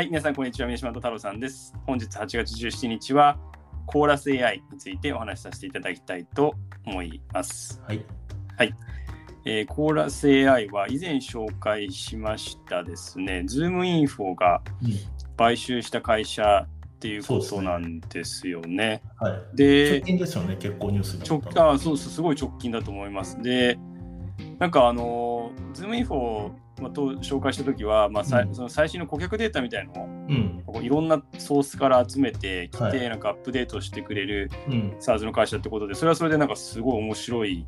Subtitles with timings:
[0.00, 0.66] はい、皆さん、こんにちは。
[0.66, 1.74] 宮島太郎さんです。
[1.86, 3.36] 本日8月17日は、
[3.84, 6.54] Chorus.ai についてお話しさせていただきたいと
[6.86, 7.82] 思います。
[7.86, 8.02] はい。
[9.44, 14.92] えーコーラス AI は以前紹介しましたですね、 ZoomInfo がうん。
[15.36, 19.02] 買収した会社っていうことそうですねなんですよね。
[19.18, 19.32] はい。
[19.32, 21.22] 直で、近ですよね、結構ニュースに
[21.56, 23.38] あそうそう、すごい直近だと思います。
[23.42, 23.78] で、
[24.60, 30.62] なんかあの、 ZoomInfo と紹介したときは、まあさその最新の顧客データみたいのをうん。
[30.66, 34.96] こういろんなソースから集めてきて、はいなんかアップデートしてくれるうん。
[35.00, 37.66] SaaS の会社ってことで、それはそれでなんかすごい面白い。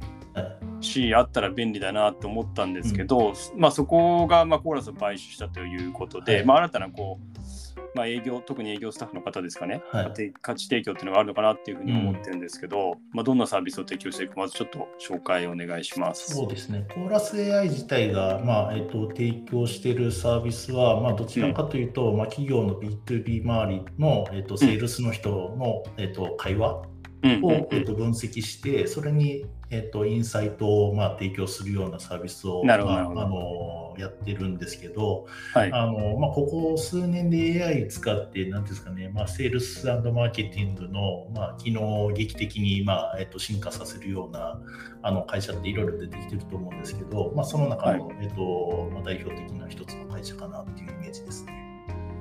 [0.82, 6.44] し、あったら便利だなと思ったんですけど、まあそこがまあコーラスを買収したということで、はい。
[6.44, 10.14] まあ新たなこう、まあ営業、特に営業スタッフの方ですかね、はい。
[10.14, 16.34] て価値提供っていうのがあるのかなっていうふうに思ってるんですけど、まあどんなサービスを提供していくか、まずちょっと紹介お願いします。
[16.34, 16.86] そうですね。
[16.94, 27.01] コーラス AI 自体が、まあえっと提供しているサービスは、まあ、どちらかというと、まあ、企業の B2B 周りの、えっと、セールスの人の、えっと、会話うんうん
[27.42, 35.72] を、えっと、分析して、それに、えっと、インサイトを、まあ、提供するようなサービスを、まああのやってるんですけど、はい。
[35.72, 44.58] あのまあ、ここ数年で AI 使って、なんていうんですかね、まあ、セールスマーケティングの、まあ、機能を劇的に、まあえっと、進化させるような
[45.02, 51.62] あの会社っていろいろ出てきてると思うんですけど、まあ、その中の、えっとまあ、代表的な一つの会社かなっていうイメージですね。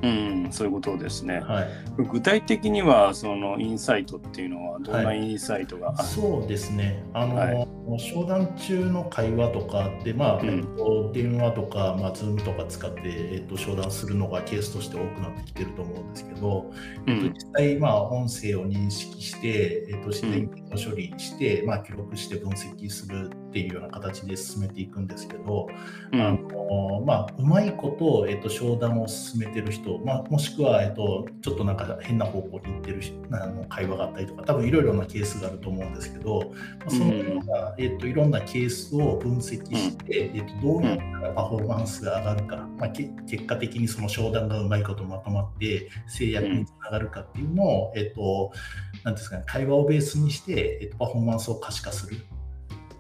[0.04, 1.40] うん、そういうことですね。
[1.40, 1.68] はい、
[2.12, 7.68] 具体的には、そのインサイトっていうのは、どんなインサイトが、あそうですね、あの、はい。
[8.00, 10.50] 商談中の会話とかで、まあうん。
[10.50, 16.72] えっと、電話とか、まあ、Zoom とか使って、えっと、商談するのがケースとして多くなってきてると思うんですけど、
[17.08, 25.68] えっと、うん実際、まあ、音声を認識して、えっと、自然の処理して、まあ、記録して分析するっていうような形で進めていくんですけど、
[26.14, 26.22] うん。
[26.22, 48.52] あのまあ、うまいこと、えっと、商談を進めてる人、まあ、もしくは、えっと、ちょっとなんか変な方向に行ってる人あの会話があったりとか、多分いろいろなケースがあると思うんですけど、まあ、そのような、えっと、いろんなケースを分析して、えっと、どうやったらパフォーマンスが上がるか、まあ、け結果的にその商談がうまいことまとまって制約につながるかっていうのを、えっと、
[49.04, 52.18] なんですかね、会話をベースにして、えっと、パフォーマンスを可視化する。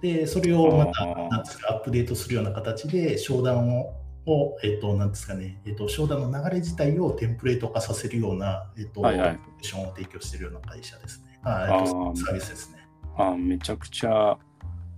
[0.01, 1.44] で、それをまた、ア
[1.75, 11.40] ップデートするような形で、商談を、をえっと、なんですかね、えっと、商談の流れ自体をテンプレート化させるような、えっと、はいはいションを提供しているような会社ですね。
[11.44, 12.88] あえっサービスですね。
[13.18, 14.38] あめちゃくちゃ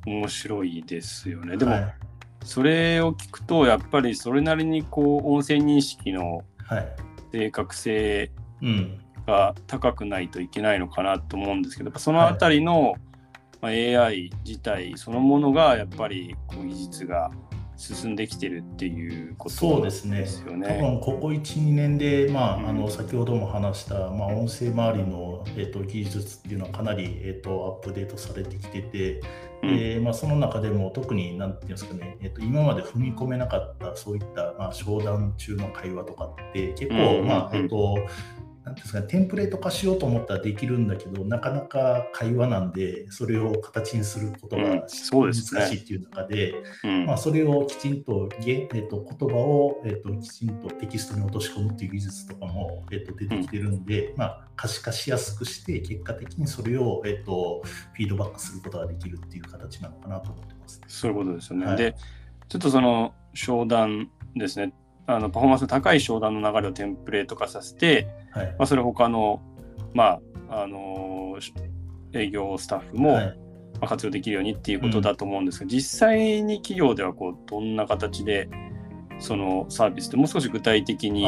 [0.05, 1.57] 面白いですよね。
[1.57, 1.95] でも、はい。
[2.43, 6.95] それを聞くと、やっぱりそれなりにこう音声認識のはい。
[7.31, 8.31] 正確性
[8.61, 8.99] うん。
[9.25, 12.95] が高くないといけないのかなと思うんですけど、そのあたりの、
[13.61, 17.31] まあ、AI 自体そのものがやっぱりこう技術が
[17.83, 20.25] 進んできてるっていうことそうですね。
[20.47, 20.79] 多ね。
[20.79, 29.21] 分ここ1、2年で、まうんあ、あの先ほども話した、まあ、音声周りの、えっと技術っていうのはかなり、えっとアップデートされてきてて、
[29.63, 37.97] うんでまあ、その中でも特になんていうんですかね、えっと今まで踏み込めなかったそういった、まあ、商談中の会話とかって結構、うんまあうんえっと
[38.63, 46.53] ていうんですかね、テンプレート化しようと思ったらできるんだけど、なかなか会話なんで、それを形にすることうんが難しいっていう中で、
[46.83, 47.05] うん。
[47.05, 60.81] まあ、それをきちんと、げえっと言葉を、えっときちんとテキストに落とし込むっていう技術とかも、えっと出てきてるんで、まあ、可視化しやすくして、結果的にそれを、えっとフィードバックすることができるっていう形なのかなと思ってます。
[60.87, 61.65] そういうことですよね。
[61.65, 61.77] はい。
[61.77, 61.95] で、
[62.47, 64.73] ちょっとその商談ですね、
[65.05, 68.47] あのパフォーマンスの高い商談の流れをテンプレート化させて、はい。
[68.47, 69.41] まあ、それ他の、
[69.93, 70.19] ま
[70.49, 71.53] あ、あのし
[72.13, 73.33] 営業スタッフも、はいま
[73.81, 78.49] あ、活用できるようにっていうことだと思うんですが、実際に企業ではこうどんな形で
[79.19, 81.23] そのサービスってもう少し具体的に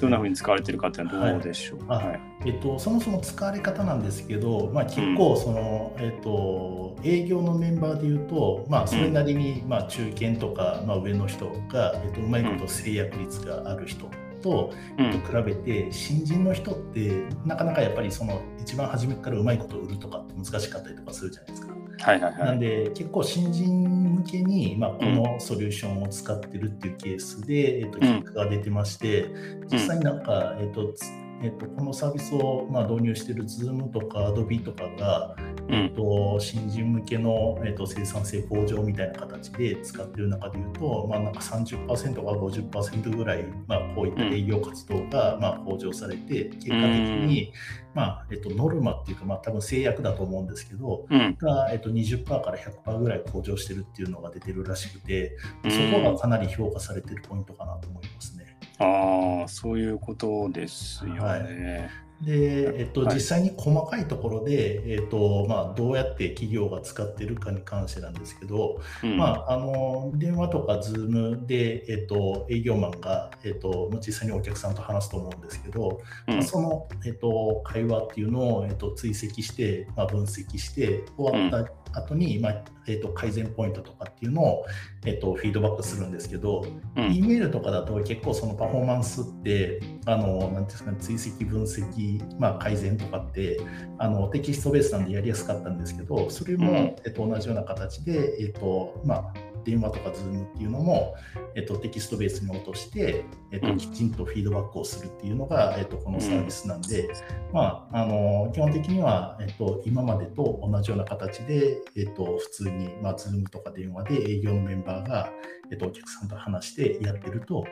[0.00, 1.86] どんなふうに使われているかっていうのはどうでしょう？
[1.86, 2.06] か、はい。
[2.06, 2.20] はい。
[2.46, 14.06] えっと、そもそも使われ方なんですけど、まあ、結構その、えっと、営業のメンバーでいうと、まあ、それなりに、まあ、中堅とか、まあ、上の人が、えっと、うまいこと制約率がある人
[14.42, 17.10] と比べて新人の人って
[17.44, 21.75] なかなかやっぱりその一番初めからうまいこと売るとかって難しかったりとかするじゃないですか。
[22.06, 29.26] はいはいはないんで結構新人向けに、まあ、このソリューションを使ってるっていうケースで、えっと、結果が出てまして、
[29.72, 31.04] 実際になんか、えっとつ
[31.42, 35.36] えっと、このサービスを、まあ、導入している Zoom とか Adobe とかが、
[35.68, 35.74] うん。
[35.74, 47.52] えっと、新人向けの、えっと、生産性向上みたいな形で使っている中でいうと、まあ、なんか30%か50%ぐらい、まあ、こういった営業活動が、まあ、向上されて、結果的に、
[47.94, 51.36] まあえっと、ノルマっていうか、まあ、多分制約だと思うんですけど、うん。
[51.40, 55.70] が、えっと、20%から100%ぐらい向上してるっていうのが出てるらしくて、うん。
[55.70, 58.56] そこがかなり評価されてるポイントかなと思いますね。
[58.78, 61.20] ああ、そういうことですよね。
[61.20, 62.06] はい。
[62.22, 63.14] で、えっと、はい。
[63.14, 69.16] 実際に細かいところで、えっとまあ、どうやって企業が使ってるかに関してなんですけど、うん。
[69.16, 76.34] まあ、あの電話とか Zoom で、えっと、営業マンが、えっと、まあ実際にお客さんと話すと思うんですけど、うん。
[76.34, 84.66] まあその、えっと、会話っていうのを、えっと、追跡して、まあ、分析して終わった後に、まあえっと、改善ポイントとかっていうのを、
[85.04, 86.64] えっと、フィードバックするんですけど、
[86.96, 87.14] うん。
[87.14, 93.60] E メールとかだと結構そのパフォーマンスってあのなんていうんですかね追跡分析、まあ、改善とかって
[93.98, 96.76] あのテキストベースなんでやりやすかったんですけどそれも、うん。
[96.76, 99.34] えっと、同じような形で、えっとまあ、
[99.66, 101.16] 電話とか Zoom っていうのも、
[101.56, 103.76] えっと、テキストベースに落として、えっとうん。
[103.76, 107.08] きちんとフィードバックをするっていうのが、えっと、このサービスなんで、
[107.52, 115.30] まあ、あの基本的には、えっと、今までと同じような形で、えっと、普通に、まあ、Zoom とか電話で営業のメンバーが、
[115.70, 117.64] えっと、お客さんと話してやってると、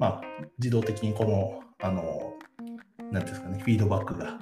[0.00, 0.20] まあ、
[0.58, 2.34] 自動的にこの、あの、
[3.12, 4.38] なんですかね、フィードバックが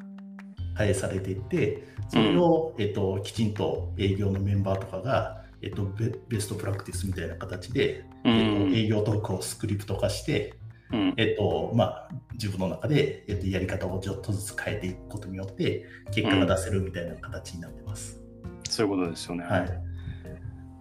[0.76, 10.54] 返されていって、それを、えっと、きちんと営業のメンバーとかが、えっと、ベベストプラクティスみたいな形で、うえっと、ん営業トークをスクリプト化して、
[10.92, 18.20] うんえっとまあ、自分の中で、えっと、やり方をちょっとずつ変えていくことによって結果が出せるみたいな形になってます。
[18.68, 19.44] そういうことですよね。
[19.44, 19.66] はい、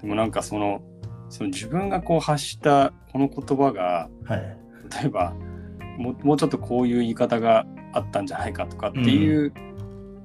[0.02, 0.82] でもなんかその
[1.30, 4.58] その自分がこう発したこの言葉がはい、
[5.02, 5.34] 例えば
[5.98, 9.54] もうもうちょっとこういう言い方があったんじゃないかとかっていう、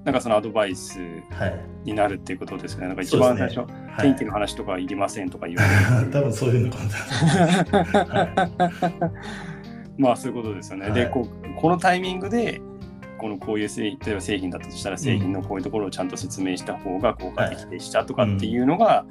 [0.09, 0.99] なんかそのアドバイス
[1.31, 2.87] はい、になるっていうことですよね。
[2.87, 6.09] なんか一番最初、そうですね天気の話とかはいりませんとか言われる。
[6.11, 6.79] 多分そういうのか
[8.15, 8.51] な。
[9.99, 10.87] まあそういうことですよね。
[10.87, 12.63] はいでこうこのタイミングで
[13.19, 19.05] このこういう製品例えば製品だったとしたら製品のこういうところをちゃんと説明した方が効果的でしたとかっていうのが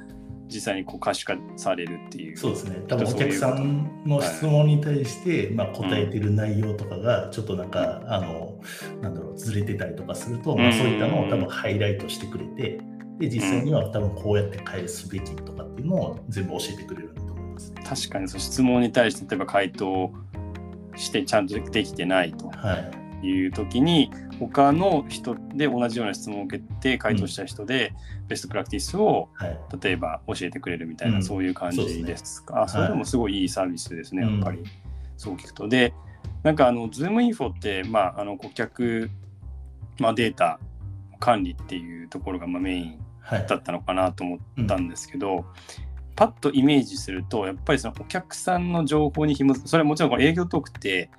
[0.48, 2.36] 実際にこう可視化されるっていう。
[2.36, 2.82] そうですね。
[2.88, 8.58] 多分お客さんの質問に対して、まあ、答えてる内容とかがちょっとなんか、あの
[9.02, 12.80] なんだろうずれてたりとかすると、まあ、そういったのを多分ハイライトしてくれて、
[13.18, 17.72] で実際には多分こうやって返すべきとかっていうのを全部教えてくれるんだと思います。
[17.74, 20.10] 確かにその質問に対して例えば回答
[20.96, 22.97] してちゃんとできてないとはい。
[23.22, 27.92] いう時に他の人で同じような質問を受けて回答した人で、
[28.28, 29.58] ベストプラクティスをはい。
[29.80, 32.62] 例えば教えてくれるみたいな、うんそういう感じですか？
[32.62, 34.64] あそれでもすごいいいサービスですね、はいやっぱり。
[35.16, 35.68] そう聞くと。
[35.68, 35.94] で、
[36.42, 39.10] なんかあの、 ZoomInfo って、まあ、あの顧客、
[39.98, 40.60] まあ、データ
[41.18, 43.46] 管理っていうところがまあメインはい。
[43.46, 45.44] だったのかなと思ったんですけど、
[46.16, 51.10] パッとイメージすると、やっぱりそのお客さんの情報に紐づく、それはもちろんこの営業トークって、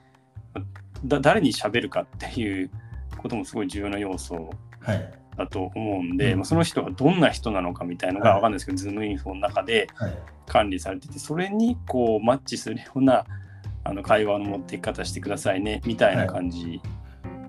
[1.06, 2.70] だ誰に喋るかっていう
[3.18, 4.50] こともすごい重要な要素
[4.82, 5.14] はい。
[5.38, 10.18] だと思うんで、うんまあその人がどんな人なのかみたいなのがはい分かんないですけど、 ZoomInfo の中ではい。
[10.48, 13.24] 管理されてて、それにこうマッチするような
[13.84, 16.82] あの会話の持っていき方してくださいねみたいな感じ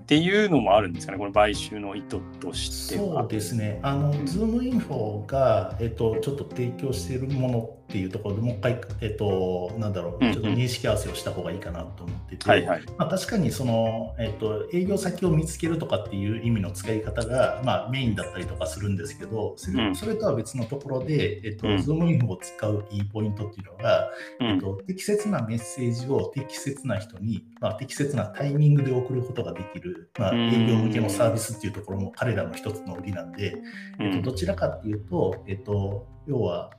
[0.01, 3.27] っていうのもあるんですかね、この買収の意図としてはそう。
[3.27, 12.83] ですね、あの、 ZoomInfo が、えっと、ちょっと提供しているものっていうところでもう一回、えっと、なんだろう、ちょっと認識合わせをした方がいいかなと思ってて、はいはい。
[12.97, 19.95] まあ、確かにその、えっと、営業先を見つけるとかっていう意味の使い方が、まあ、メインだったりとかするんですけど、それ,、うん。
[19.95, 21.81] それとは別のところで、えっとうん。
[21.81, 24.09] ZoomInfo を使ういいポイントっていうのが、
[24.39, 24.47] うん。
[24.47, 30.39] えっと、適切なメッセージを適切な人に、まあ、適切なタイミングで送ることができる、まあ、うん。
[30.47, 33.61] 営業向けのサービスっていうところも彼らの一つの売りなんで、う
[33.99, 34.35] えっと、どん。
[34.35, 36.71] ちらかっていうと、えっと、要は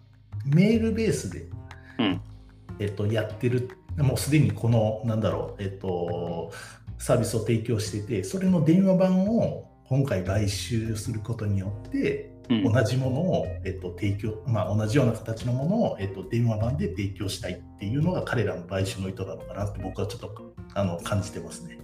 [0.44, 1.48] メールベースで、
[1.98, 2.20] うん。
[2.78, 6.52] えっと、やってる、もうすでにこの、なんだろう、えっと、
[6.98, 12.72] サービスを提供してて、それの電話番を今回買収することによって、うん。
[12.72, 21.78] 同じものを、えっと、提供、まあ、同じような形のものを、えっと、電話番で提供したいっていうのが彼らの買収の意図なのかなって僕はちょっとあの感じてますね。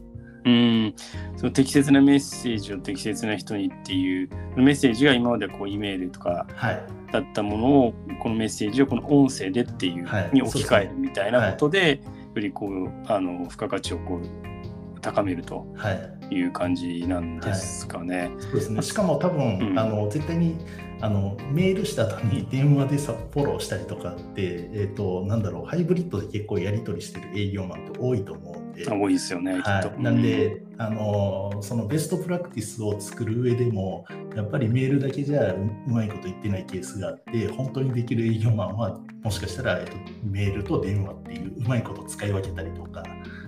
[0.45, 0.95] うん、
[1.37, 6.83] その適切なメッセージを適切な人にっていうメッセージが今までこう E メールとかはい。
[7.13, 12.03] だったものをこのメッセージをこの音声でっていうはいに置き換えるみたいなことで、
[12.35, 16.19] よりこうあの付加価値をこう高めるとはい。
[16.31, 18.31] いう感じなんですかね。
[18.39, 18.83] そうですね。
[18.83, 20.57] しかも多分、うんあの絶対に
[21.01, 28.48] あのメールした後に電話でさフォローしたりとかって、えっ、となんだろうハイブリッドで結構やり取りしてる営業マンって多いと思うん
[28.85, 28.91] で。
[28.91, 29.61] あ多いですよね。
[29.61, 34.05] はい、なんで、あのそのベストプラクティスを作る上でも
[34.37, 43.03] やっぱりメールだけじゃううまいこと言ってないケースがあって本当にできる営業マンはもしかしたら、えっと、メールと電話っていううまいこと使い分けたりとか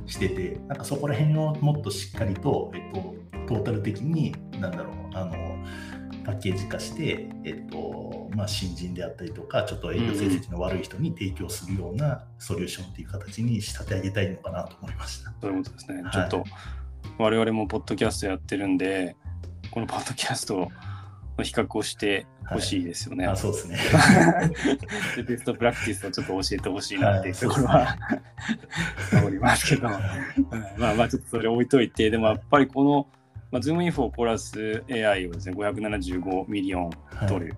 [0.07, 3.15] しててなんかそこら辺をもっとしっかりと、えっと、
[3.47, 5.50] トータル的になんだろうあの
[6.31, 15.33] パッケージ化して、えっとまあ、新人であったりとか、ちょっと営業成績の悪い人に提供するようなソリューションっていう形に仕立て上げたいのかなと思いました。
[15.41, 16.03] そういうことですね。
[16.03, 16.45] はいちょっと
[17.19, 19.17] 我々もポッドキャストやってるんで、
[19.73, 20.71] このポッドキャスト
[21.37, 23.27] の比較をしてほしいですよね。
[23.27, 23.79] あそうですね。
[25.17, 27.99] でベストプラクティスをちょっと教えてほしいなっていうはいところは、
[29.27, 29.95] おりますけど、うん
[30.79, 33.07] まあまあちょっとそれ置いといて、でもやっぱりこの、
[33.51, 36.91] まあ、 ZoomInfo プラス AI をですね、575 million
[37.29, 37.55] ドル、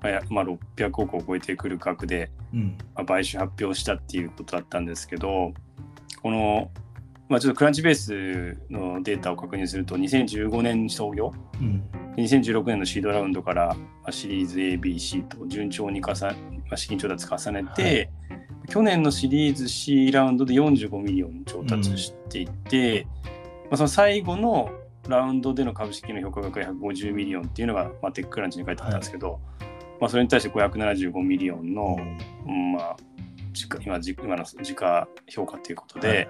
[0.00, 2.78] まあやまあ、600億を超えてくる額で、うん。
[2.94, 5.52] まあ、買収発表したっていうことだったんですけど、
[6.22, 6.70] この、
[7.28, 11.82] まあ、ちょっと Crunchbase のデータを確認すると、2015年創業、うん
[12.16, 18.10] 2016年のシードラウンドからまあシリーズ ABC と順調に重ね、まあ、資金調達重ねて、
[18.68, 23.06] 去年のシリーズ C ラウンドで45 million 調達していて、
[23.64, 24.70] まあ、その最後の
[25.10, 29.40] ラウンドでの株式の評価額が150 million っていうのが、まあ、 TechCrunch に書いてあったんですけど、
[30.00, 31.98] まあ、それに対して575 million の、
[32.46, 32.72] うん。
[32.72, 32.96] まあ、
[33.52, 36.28] 時価今時今の時価評価ということで、はい。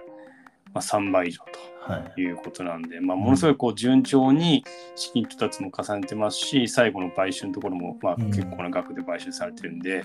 [0.72, 1.42] まあ、3倍以上
[1.80, 8.26] はいということなんで、まあ、ものすごいこう順調に資金調達も重ねてますし、最後の買収のところもまあうん。
[8.30, 10.04] 結構な額で買収されてるんで、やっ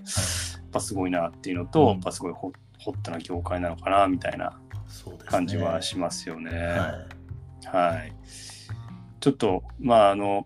[0.72, 1.88] ぱすごいなっていうのと、うん。
[1.90, 4.60] やっぱすごいホホットな業界なのかなみたいな
[5.26, 6.52] 感じはしますよね。
[6.52, 7.08] は
[7.64, 7.76] い。
[7.76, 8.14] はい。
[9.26, 10.46] ちょっと、まあ、あの、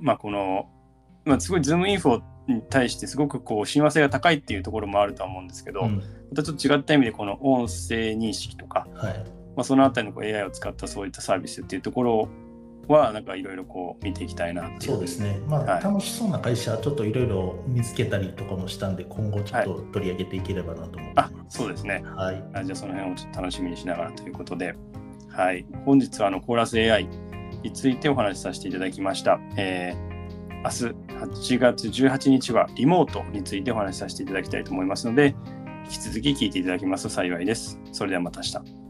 [0.00, 0.70] まあ、この、
[1.26, 5.96] まあ、すごい ZoomInfo に対してすごくこう親和性が高いっていうところもあるとは思うんですけど、うん。
[5.98, 6.02] ま
[6.34, 9.18] たちょっと違った意味でこの音声認識とか、はい。
[9.54, 12.28] まあ、そのあたりのこう AI を使ったそういったサービスっていうところ
[12.86, 14.92] はなんかいろいろこう見ていきたいなっていう。
[14.92, 15.84] そうですね、まあはい。
[15.84, 21.58] 楽しそうな会社、ちょっといろいろ見つけたりとかもしたんで、今後ちょっと取り上げていければなと思ってあます。
[21.58, 22.02] そうですね。
[22.16, 24.74] はい、あじゃあその辺をちょっと楽しみにしながらということで、
[25.28, 27.27] はい、本日はあのコーラス AI
[27.62, 29.40] についてお話しさせていただきました。
[29.56, 30.18] えー
[30.58, 30.84] 明日
[31.46, 35.34] 8月18日はリモートについてお話しさせていただきたいと思いますので、
[35.84, 37.78] 引き続き聞いていただきますと幸いです。
[37.92, 38.87] それではまた明日。